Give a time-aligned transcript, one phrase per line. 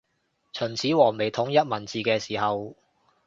[0.51, 2.75] 秦始皇未統一文字嘅時候